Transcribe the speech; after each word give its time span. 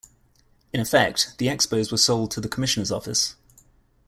In 0.73 0.79
effect, 0.79 1.35
the 1.37 1.45
Expos 1.45 1.91
were 1.91 1.97
sold 1.99 2.31
to 2.31 2.41
the 2.41 2.49
commissioner's 2.49 2.91
office. 2.91 3.35